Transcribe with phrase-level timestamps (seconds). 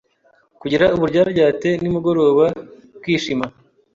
[0.61, 2.45] Kugira uburyaryate nimugoroba
[2.97, 3.45] ukishima.